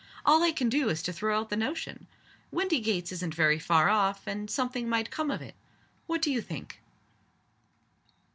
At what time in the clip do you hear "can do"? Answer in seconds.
0.51-0.89